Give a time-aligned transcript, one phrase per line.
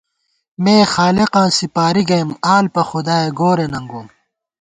[0.63, 4.07] مےخالقاں سِپاری گَئیم، آلپاخدائے گورے ننگوم